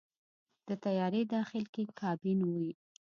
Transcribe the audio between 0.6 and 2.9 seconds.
د طیارې داخل کې کابین وي.